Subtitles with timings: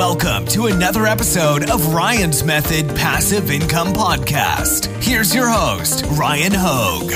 [0.00, 4.86] Welcome to another episode of Ryan's Method Passive Income Podcast.
[5.04, 7.12] Here's your host, Ryan Hogue.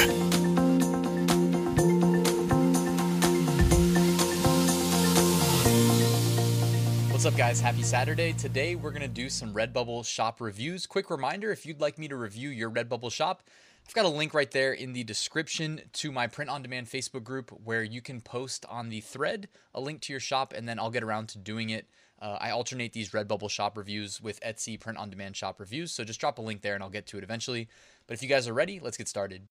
[7.11, 7.59] What's up, guys?
[7.59, 8.35] Happy Saturday.
[8.35, 10.87] Today, we're going to do some Redbubble shop reviews.
[10.87, 13.43] Quick reminder if you'd like me to review your Redbubble shop,
[13.87, 17.23] I've got a link right there in the description to my print on demand Facebook
[17.23, 20.79] group where you can post on the thread a link to your shop, and then
[20.79, 21.87] I'll get around to doing it.
[22.21, 25.93] Uh, I alternate these Redbubble shop reviews with Etsy print on demand shop reviews.
[25.93, 27.69] So just drop a link there and I'll get to it eventually.
[28.07, 29.47] But if you guys are ready, let's get started.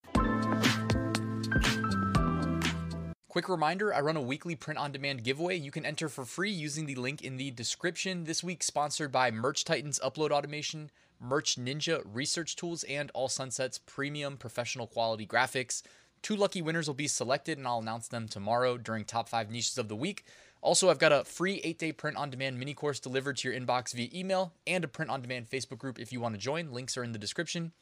[3.27, 5.57] Quick reminder I run a weekly print on demand giveaway.
[5.57, 8.25] You can enter for free using the link in the description.
[8.25, 10.91] This week, sponsored by Merch Titans Upload Automation,
[11.23, 15.81] Merch Ninja Research Tools, and All Sunsets Premium Professional Quality Graphics.
[16.21, 19.77] Two lucky winners will be selected, and I'll announce them tomorrow during Top 5 Niches
[19.77, 20.25] of the Week.
[20.61, 23.59] Also, I've got a free eight day print on demand mini course delivered to your
[23.59, 26.71] inbox via email and a print on demand Facebook group if you want to join.
[26.71, 27.73] Links are in the description.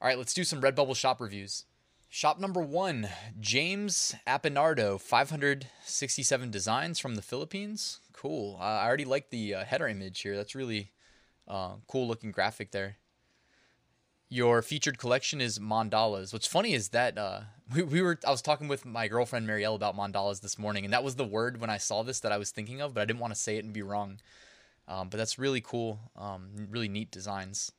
[0.00, 1.64] All right, let's do some Redbubble shop reviews.
[2.10, 3.08] Shop number one
[3.40, 8.00] James Apinardo, 567 designs from the Philippines.
[8.12, 8.58] Cool.
[8.60, 10.36] Uh, I already like the uh, header image here.
[10.36, 10.92] That's really
[11.48, 12.96] uh, cool looking graphic there.
[14.28, 16.32] Your featured collection is mandalas.
[16.32, 17.40] What's funny is that uh,
[17.74, 20.92] we, we were I was talking with my girlfriend Marielle about mandalas this morning, and
[20.92, 23.04] that was the word when I saw this that I was thinking of, but I
[23.04, 24.20] didn't want to say it and be wrong.
[24.88, 27.72] Um, but that's really cool, um, really neat designs.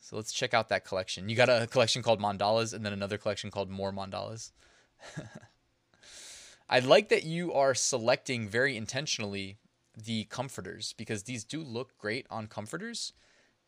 [0.00, 1.28] So let's check out that collection.
[1.28, 4.52] You got a collection called mandalas, and then another collection called more mandalas.
[6.68, 9.58] I like that you are selecting very intentionally
[9.96, 13.12] the comforters because these do look great on comforters,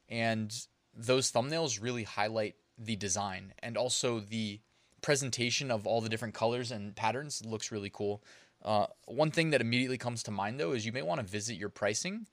[0.08, 4.60] and those thumbnails really highlight the design and also the
[5.00, 8.22] presentation of all the different colors and patterns looks really cool.
[8.62, 11.56] Uh, one thing that immediately comes to mind though is you may want to visit
[11.56, 12.26] your pricing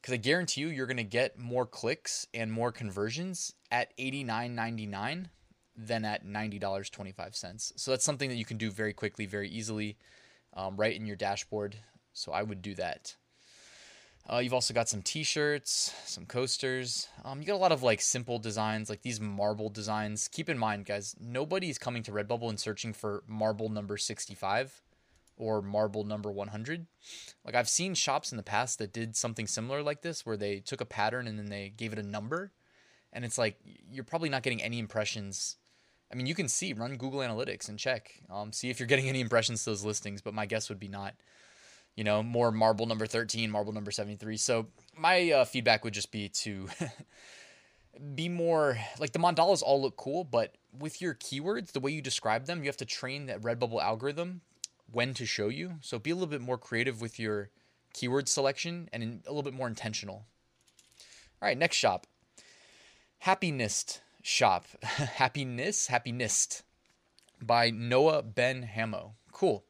[0.00, 5.26] because I guarantee you you're going to get more clicks and more conversions at $89.99
[5.76, 7.72] than at $90.25.
[7.76, 9.96] So that's something that you can do very quickly, very easily,
[10.54, 11.76] um, right in your dashboard.
[12.12, 13.16] So I would do that.
[14.30, 17.08] Uh, you've also got some t-shirts, some coasters.
[17.24, 20.28] Um, you got a lot of like simple designs, like these marble designs.
[20.28, 24.80] Keep in mind, guys, nobody's coming to Redbubble and searching for marble number 65
[25.36, 26.86] or marble number 100.
[27.44, 30.60] Like I've seen shops in the past that did something similar like this, where they
[30.60, 32.52] took a pattern and then they gave it a number,
[33.12, 33.58] and it's like
[33.90, 35.56] you're probably not getting any impressions.
[36.12, 39.08] I mean, you can see, run Google Analytics and check, um, see if you're getting
[39.08, 40.20] any impressions to those listings.
[40.20, 41.14] But my guess would be not
[41.96, 44.36] you know, more marble number 13, marble number 73.
[44.36, 44.66] So
[44.96, 46.68] my uh, feedback would just be to
[48.14, 52.00] be more like the mandalas all look cool, but with your keywords, the way you
[52.00, 54.40] describe them, you have to train that Redbubble algorithm
[54.90, 55.74] when to show you.
[55.80, 57.50] So be a little bit more creative with your
[57.92, 60.24] keyword selection and a little bit more intentional.
[61.40, 62.06] All right, next shop.
[63.18, 64.66] Happiness shop.
[64.82, 66.62] Happiness, Happiness
[67.40, 69.14] by Noah Ben Hamo.
[69.32, 69.64] Cool.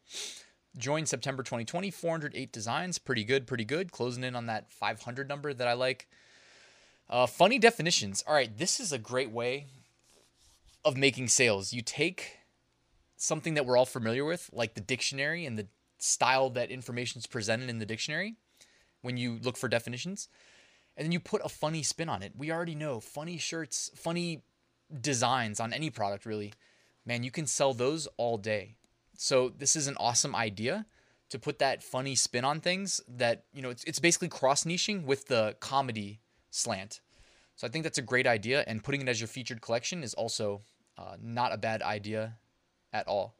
[0.77, 2.99] Joined September 2020, 408 designs.
[2.99, 3.93] Pretty good, pretty good.
[3.93, 6.09] Closing in on that 500 number that I like.
[7.11, 8.25] Uh, funny definitions.
[8.27, 9.67] All right, this is a great way
[10.85, 11.73] of making sales.
[11.73, 12.39] You take
[13.17, 15.67] something that we're all familiar with, like the dictionary and the
[15.99, 18.35] style that information is presented in the dictionary
[19.03, 20.29] when you look for definitions,
[20.97, 22.33] and then you put a funny spin on it.
[22.37, 24.43] We already know funny shirts, funny
[25.01, 26.53] designs on any product, really.
[27.05, 28.77] Man, you can sell those all day.
[29.17, 30.87] So this is an awesome idea
[31.31, 35.05] to put that funny spin on things that, you know, it's, it's basically cross niching
[35.05, 37.01] with the comedy slant.
[37.57, 38.65] So I think that's a great idea.
[38.67, 40.63] And putting it as your featured collection is also
[40.99, 42.37] uh, not a bad idea
[42.93, 43.37] at all.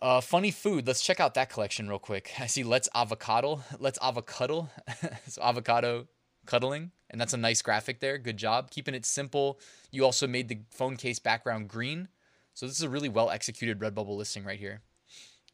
[0.00, 0.86] Uh, funny food.
[0.86, 2.32] Let's check out that collection real quick.
[2.40, 3.62] I see Let's Avocado.
[3.78, 4.68] Let's Avocado.
[5.28, 6.08] so avocado
[6.46, 6.90] cuddling.
[7.10, 8.18] And that's a nice graphic there.
[8.18, 8.70] Good job.
[8.70, 9.60] Keeping it simple.
[9.92, 12.08] You also made the phone case background green.
[12.54, 14.80] So this is a really well executed Redbubble listing right here.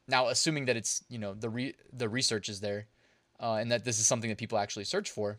[0.07, 2.87] Now, assuming that it's you know the re- the research is there,
[3.41, 5.39] uh, and that this is something that people actually search for,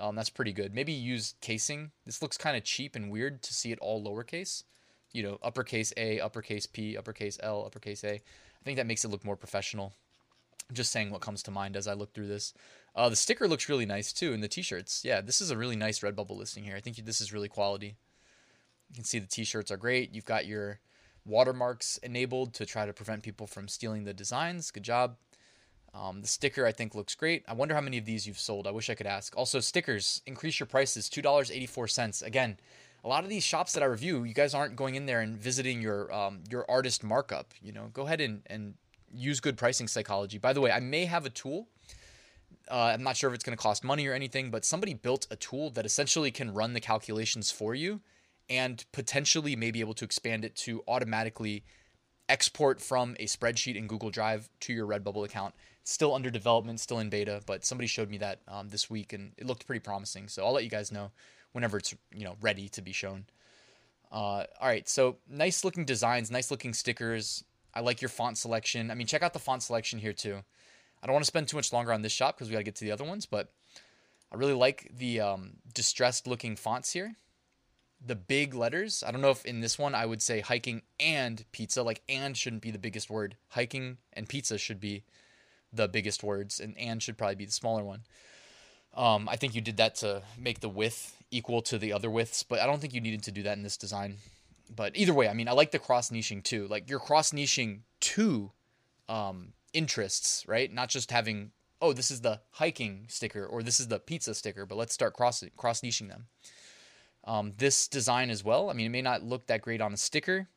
[0.00, 0.74] um, that's pretty good.
[0.74, 1.92] Maybe use casing.
[2.06, 4.64] This looks kind of cheap and weird to see it all lowercase.
[5.12, 8.14] You know, uppercase A, uppercase P, uppercase L, uppercase A.
[8.14, 9.92] I think that makes it look more professional.
[10.72, 12.54] Just saying what comes to mind as I look through this.
[12.94, 15.04] Uh, the sticker looks really nice too, and the t-shirts.
[15.04, 16.76] Yeah, this is a really nice Redbubble listing here.
[16.76, 17.96] I think this is really quality.
[18.90, 20.14] You can see the t-shirts are great.
[20.14, 20.80] You've got your
[21.24, 24.70] watermarks enabled to try to prevent people from stealing the designs.
[24.70, 25.16] Good job.
[25.94, 27.44] Um, the sticker I think looks great.
[27.48, 28.66] I wonder how many of these you've sold.
[28.66, 29.36] I wish I could ask.
[29.36, 32.22] Also, stickers increase your prices two dollars eighty four cents.
[32.22, 32.58] Again,
[33.04, 35.36] a lot of these shops that I review, you guys aren't going in there and
[35.36, 37.54] visiting your um, your artist markup.
[37.62, 38.74] You know, go ahead and and
[39.12, 40.38] use good pricing psychology.
[40.38, 41.68] By the way, I may have a tool
[42.70, 45.26] Uh, I'm not sure if it's going to cost money or anything, but somebody built
[45.30, 48.00] a tool that essentially can run the calculations for you
[48.50, 51.64] and potentially may be able to expand it to automatically
[52.28, 55.54] export from a spreadsheet in Google Drive to your Redbubble account.
[55.82, 59.12] It's still under development, still in beta, but somebody showed me that um, this week
[59.12, 60.28] and it looked pretty promising.
[60.28, 61.12] So I'll let you guys know
[61.52, 63.24] whenever it's you know ready to be shown.
[64.12, 67.44] Uh, all right, so nice looking designs, nice looking stickers.
[67.72, 68.90] I like your font selection.
[68.90, 70.38] I mean, check out the font selection here too.
[71.02, 72.64] I don't want to spend too much longer on this shop because we got to
[72.64, 73.52] get to the other ones, but
[74.32, 77.14] I really like the um, distressed looking fonts here.
[78.04, 79.04] The big letters.
[79.06, 81.82] I don't know if in this one I would say hiking and pizza.
[81.82, 83.36] Like and shouldn't be the biggest word.
[83.48, 85.04] Hiking and pizza should be
[85.72, 88.02] the biggest words, and and should probably be the smaller one.
[88.94, 92.42] Um, I think you did that to make the width equal to the other widths,
[92.42, 94.16] but I don't think you needed to do that in this design.
[94.74, 96.66] But either way, I mean, I like the cross niching too.
[96.68, 98.52] Like you're cross niching two
[99.08, 100.72] um, interests, right?
[100.72, 101.52] Not just having
[101.82, 105.14] oh, this is the hiking sticker or this is the pizza sticker, but let's start
[105.14, 106.26] cross cross niching them.
[107.24, 108.70] Um, this design as well.
[108.70, 110.48] I mean, it may not look that great on a sticker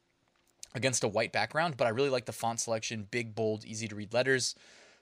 [0.73, 3.95] against a white background, but I really like the font selection, big, bold, easy to
[3.95, 4.55] read letters.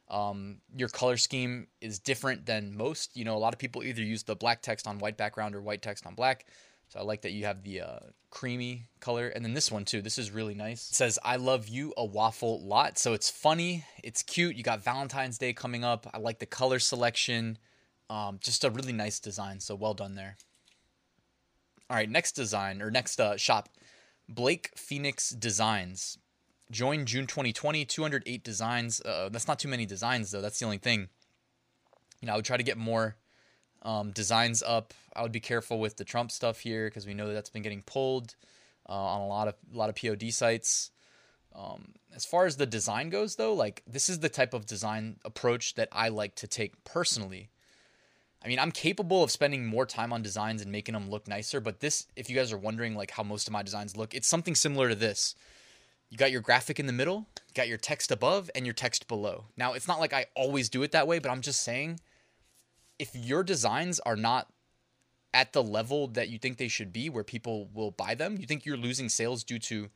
[0.09, 3.15] Um, your color scheme is different than most.
[3.15, 5.61] You know, a lot of people either use the black text on white background or
[5.61, 6.45] white text on black.
[6.89, 7.99] So I like that you have the uh,
[8.29, 9.29] creamy color.
[9.29, 10.01] And then this one too.
[10.01, 10.89] This is really nice.
[10.89, 12.97] It says, I love you a waffle lot.
[12.99, 13.85] So it's funny.
[14.03, 14.57] It's cute.
[14.57, 16.05] You got Valentine's Day coming up.
[16.13, 17.57] I like the color selection.
[18.09, 19.61] Um, just a really nice design.
[19.61, 20.35] So well done there.
[21.91, 23.67] All right, next design or next uh, shop,
[24.29, 26.17] Blake Phoenix Designs.
[26.71, 29.01] Join June 2020, 208 designs.
[29.01, 30.39] Uh, that's not too many designs though.
[30.39, 31.09] That's the only thing.
[32.21, 33.17] You know, I would try to get more
[33.81, 34.93] um, designs up.
[35.13, 37.61] I would be careful with the Trump stuff here because we know that that's been
[37.61, 38.35] getting pulled
[38.87, 40.91] uh, on a lot of a lot of POD sites.
[41.53, 45.17] Um, as far as the design goes, though, like this is the type of design
[45.25, 47.49] approach that I like to take personally.
[48.43, 51.59] I mean, I'm capable of spending more time on designs and making them look nicer,
[51.59, 54.27] but this, if you guys are wondering like how most of my designs look, it's
[54.27, 55.35] something similar to this.
[56.09, 59.45] You got your graphic in the middle, got your text above, and your text below.
[59.55, 61.99] Now, it's not like I always do it that way, but I'm just saying
[62.99, 64.47] if your designs are not
[65.33, 68.45] at the level that you think they should be where people will buy them, you
[68.45, 69.89] think you're losing sales due to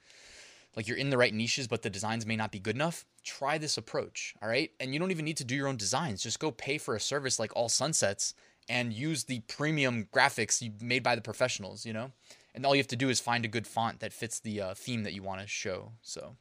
[0.76, 3.58] like you're in the right niches but the designs may not be good enough, try
[3.58, 4.72] this approach, all right?
[4.80, 6.24] And you don't even need to do your own designs.
[6.24, 8.34] Just go pay for a service like All Sunsets
[8.68, 12.12] and use the premium graphics made by the professionals, you know?
[12.54, 14.74] And all you have to do is find a good font that fits the uh,
[14.74, 15.92] theme that you want to show.
[16.02, 16.36] So,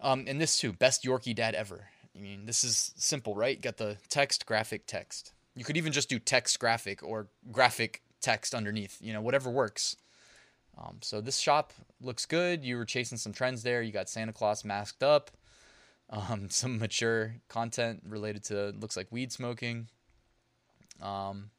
[0.00, 1.88] um, and this too, best Yorkie dad ever.
[2.14, 3.60] I mean, this is simple, right?
[3.60, 5.32] Got the text, graphic, text.
[5.54, 9.96] You could even just do text graphic or graphic text underneath, you know, whatever works.
[10.80, 12.64] Um, so this shop looks good.
[12.64, 13.82] You were chasing some trends there.
[13.82, 15.30] You got Santa Claus masked up,
[16.08, 19.88] um, some mature content related to looks like weed smoking.
[21.02, 21.50] Um,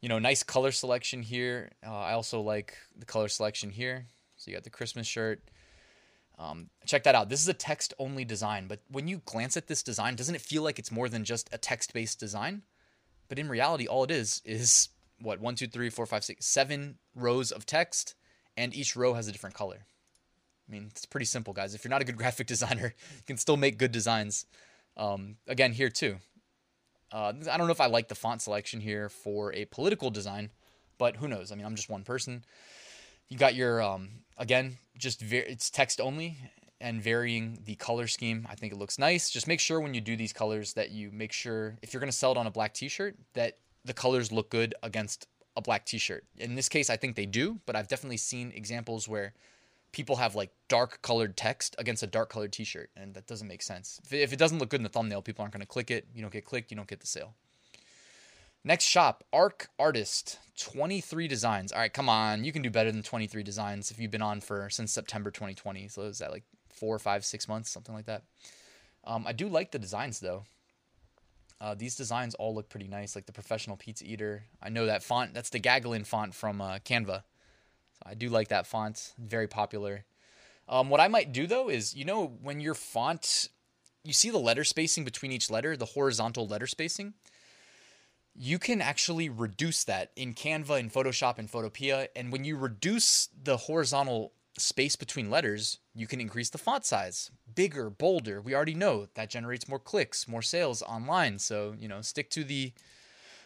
[0.00, 1.70] you know, nice color selection here.
[1.84, 4.06] Uh, I also like the color selection here.
[4.36, 5.42] So you got the Christmas shirt.
[6.38, 7.30] Um, check that out.
[7.30, 10.42] This is a text only design, but when you glance at this design, doesn't it
[10.42, 12.62] feel like it's more than just a text based design?
[13.28, 14.90] But in reality, all it is is
[15.20, 18.14] what one, two, three, four, five, six, seven rows of text,
[18.56, 19.86] and each row has a different color.
[20.68, 21.74] I mean, it's pretty simple, guys.
[21.74, 24.46] If you're not a good graphic designer, you can still make good designs.
[24.96, 26.16] Um, again, here too.
[27.12, 30.50] Uh, I don't know if I like the font selection here for a political design,
[30.98, 31.52] but who knows?
[31.52, 32.44] I mean, I'm just one person.
[33.28, 36.36] You got your um, again, just very it's text only,
[36.80, 38.46] and varying the color scheme.
[38.50, 39.30] I think it looks nice.
[39.30, 42.10] Just make sure when you do these colors that you make sure if you're going
[42.10, 45.26] to sell it on a black t-shirt that the colors look good against
[45.56, 46.24] a black t-shirt.
[46.36, 49.32] In this case, I think they do, but I've definitely seen examples where
[49.92, 53.62] people have like dark colored text against a dark colored t-shirt and that doesn't make
[53.62, 53.98] sense.
[54.10, 56.06] If it doesn't look good in the thumbnail, people aren't going to click it.
[56.14, 57.34] You don't get clicked, you don't get the sale.
[58.62, 61.70] Next shop, Arc Artist, 23 designs.
[61.70, 64.40] All right, come on, you can do better than 23 designs if you've been on
[64.40, 65.88] for since September 2020.
[65.88, 68.24] So is that like four, five, six months, something like that.
[69.04, 70.44] Um, I do like the designs though.
[71.60, 74.44] Uh, these designs all look pretty nice, like the professional pizza eater.
[74.62, 75.32] I know that font.
[75.32, 77.22] That's the Gagalin font from uh, Canva.
[77.92, 79.14] So I do like that font.
[79.18, 80.04] Very popular.
[80.68, 83.48] Um, what I might do though is, you know, when your font,
[84.04, 87.14] you see the letter spacing between each letter, the horizontal letter spacing.
[88.38, 92.08] You can actually reduce that in Canva, in Photoshop, and Photopea.
[92.14, 97.30] And when you reduce the horizontal space between letters, you can increase the font size.
[97.54, 98.40] Bigger, bolder.
[98.40, 101.38] We already know that generates more clicks, more sales online.
[101.38, 102.72] So, you know, stick to the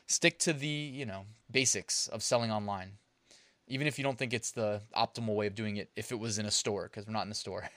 [0.07, 2.93] stick to the, you know, basics of selling online.
[3.69, 6.39] Even if you don't think it's the optimal way of doing it if it was
[6.39, 7.69] in a store because we're not in a store.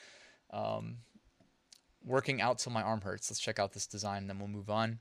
[0.52, 0.96] um,
[2.04, 3.30] working out till my arm hurts.
[3.30, 5.00] Let's check out this design then we'll move on.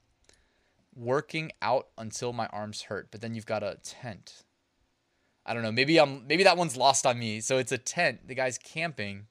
[0.96, 3.10] working out until my arms hurt.
[3.12, 4.44] But then you've got a tent.
[5.46, 5.72] I don't know.
[5.72, 7.40] Maybe I'm maybe that one's lost on me.
[7.40, 8.28] So it's a tent.
[8.28, 9.28] The guy's camping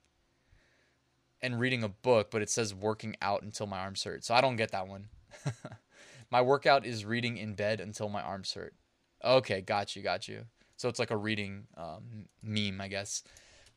[1.42, 4.24] and reading a book, but it says working out until my arms hurt.
[4.24, 5.08] So I don't get that one.
[6.30, 8.74] my workout is reading in bed until my arms hurt.
[9.22, 10.44] Okay, got you, got you.
[10.76, 13.22] So it's like a reading um, meme, I guess.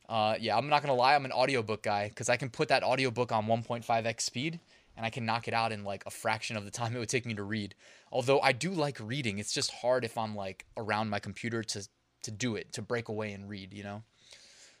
[0.08, 2.82] Uh, yeah, I'm not gonna lie, I'm an audiobook guy because I can put that
[2.82, 4.58] audiobook on 1.5x speed
[4.96, 7.08] and I can knock it out in like a fraction of the time it would
[7.08, 7.74] take me to read.
[8.10, 11.86] Although I do like reading, it's just hard if I'm like around my computer to
[12.22, 14.02] to do it, to break away and read, you know.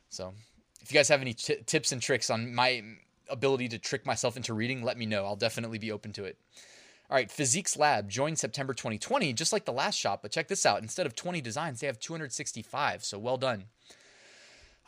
[0.08, 0.32] So,
[0.80, 2.82] if you guys have any t- tips and tricks on my
[3.28, 5.24] ability to trick myself into reading, let me know.
[5.24, 6.38] I'll definitely be open to it.
[7.10, 10.20] All right, Physiques Lab joined September 2020, just like the last shop.
[10.22, 13.04] But check this out: instead of 20 designs, they have 265.
[13.04, 13.64] So well done.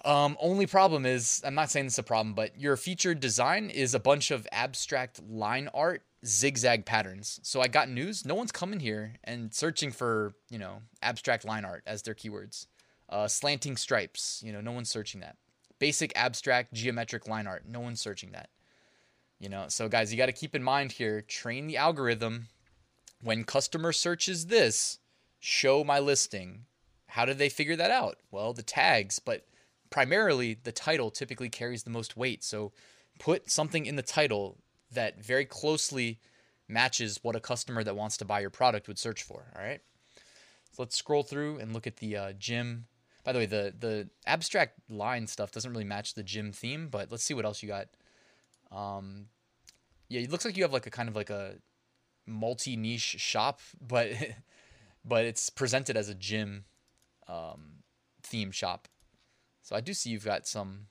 [0.05, 3.69] Um, only problem is, I'm not saying this is a problem, but your featured design
[3.69, 7.41] is a bunch of abstract line art zigzag patterns.
[7.43, 8.25] So I got news.
[8.25, 12.67] No one's coming here and searching for, you know, abstract line art as their keywords.
[13.09, 15.37] Uh, slanting stripes, you know, no one's searching that.
[15.81, 18.51] Basic abstract geometric line art, no one's searching that.
[19.41, 22.49] You know, so guys, you got to keep in mind here, train the algorithm.
[23.23, 24.99] When customer searches this,
[25.41, 26.67] show my listing.
[27.09, 28.19] How did they figure that out?
[28.31, 29.47] Well, the tags, but
[29.89, 32.45] primarily the title typically carries the most weight.
[32.45, 32.73] So
[33.19, 34.59] put something in the title
[34.93, 36.19] that very closely
[36.69, 39.47] matches what a customer that wants to buy your product would search for.
[39.57, 39.81] All right.
[40.73, 42.87] So let's scroll through and look at the uh, gym.
[43.25, 47.11] By the way, the the abstract line stuff doesn't really match the gym theme, but
[47.11, 47.89] let's see what else you got.
[48.71, 49.27] Um,
[50.09, 51.57] yeah, it looks like you have like a kind of like a
[52.27, 54.11] multi niche shop, but
[55.05, 56.65] but it's presented as a gym
[57.29, 57.83] um,
[58.23, 58.89] theme shop.
[59.63, 60.87] So I do see you've got some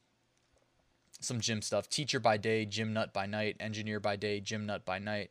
[1.30, 1.88] some gym stuff.
[1.88, 3.56] Teacher by day, gym nut by night.
[3.62, 5.30] Engineer by day, gym nut by night.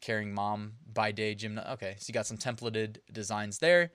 [0.00, 1.66] Caring mom by day, gym nut.
[1.70, 3.90] Okay, so you got some templated designs there.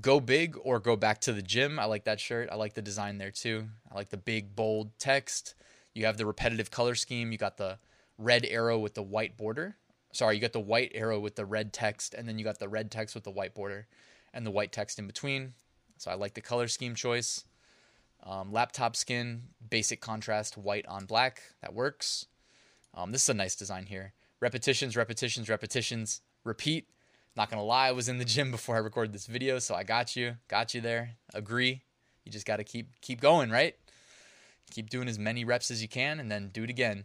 [0.00, 1.78] Go big or go back to the gym.
[1.78, 2.48] I like that shirt.
[2.50, 3.66] I like the design there too.
[3.90, 5.54] I like the big bold text.
[5.92, 7.32] You have the repetitive color scheme.
[7.32, 7.78] You got the
[8.16, 9.76] red arrow with the white border.
[10.12, 12.68] Sorry, you got the white arrow with the red text, and then you got the
[12.68, 13.86] red text with the white border
[14.32, 15.54] and the white text in between.
[15.98, 17.44] So I like the color scheme choice.
[18.24, 21.42] Um, laptop skin, basic contrast, white on black.
[21.62, 22.26] That works.
[22.94, 24.12] Um, this is a nice design here.
[24.40, 26.20] Repetitions, repetitions, repetitions.
[26.44, 26.88] Repeat.
[27.36, 29.84] Not gonna lie, I was in the gym before I recorded this video, so I
[29.84, 30.36] got you.
[30.48, 31.12] Got you there.
[31.32, 31.82] Agree.
[32.24, 33.76] You just gotta keep keep going, right?
[34.70, 37.04] Keep doing as many reps as you can, and then do it again.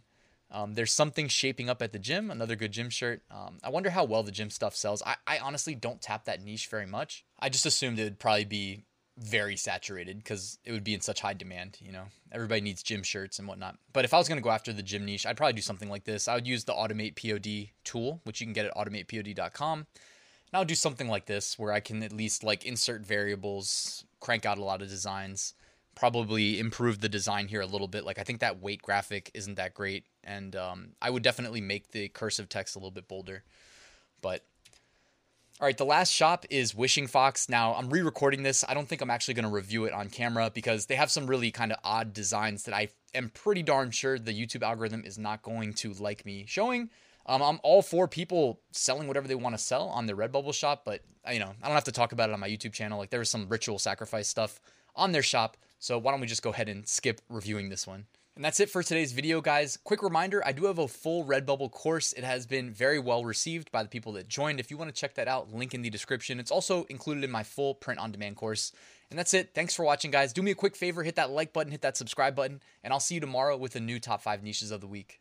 [0.50, 2.30] Um, there's something shaping up at the gym.
[2.30, 3.22] Another good gym shirt.
[3.30, 5.02] Um, I wonder how well the gym stuff sells.
[5.04, 7.24] I, I honestly don't tap that niche very much.
[7.40, 8.84] I just assumed it would probably be
[9.18, 11.78] very saturated because it would be in such high demand.
[11.80, 13.76] You know, everybody needs gym shirts and whatnot.
[13.92, 15.88] But if I was going to go after the gym niche, I'd probably do something
[15.88, 16.28] like this.
[16.28, 19.78] I would use the Automate POD tool, which you can get at automatepod.com.
[19.78, 19.86] And
[20.52, 24.58] I'll do something like this where I can at least like insert variables, crank out
[24.58, 25.54] a lot of designs,
[25.94, 28.04] probably improve the design here a little bit.
[28.04, 31.90] Like I think that weight graphic isn't that great, and um, I would definitely make
[31.90, 33.42] the cursive text a little bit bolder.
[34.20, 34.44] But
[35.58, 37.48] all right, the last shop is Wishing Fox.
[37.48, 38.62] Now, I'm re recording this.
[38.68, 41.26] I don't think I'm actually going to review it on camera because they have some
[41.26, 45.16] really kind of odd designs that I am pretty darn sure the YouTube algorithm is
[45.16, 46.90] not going to like me showing.
[47.24, 50.82] Um, I'm all for people selling whatever they want to sell on their Redbubble shop,
[50.84, 52.98] but uh, you know, I don't have to talk about it on my YouTube channel.
[52.98, 54.60] Like there was some ritual sacrifice stuff
[54.94, 58.04] on their shop, so why don't we just go ahead and skip reviewing this one?
[58.36, 59.78] And that's it for today's video, guys.
[59.82, 62.12] Quick reminder I do have a full Redbubble course.
[62.12, 64.60] It has been very well received by the people that joined.
[64.60, 66.38] If you want to check that out, link in the description.
[66.38, 68.72] It's also included in my full print on demand course.
[69.08, 69.54] And that's it.
[69.54, 70.34] Thanks for watching, guys.
[70.34, 73.00] Do me a quick favor hit that like button, hit that subscribe button, and I'll
[73.00, 75.20] see you tomorrow with a new top five niches of the week.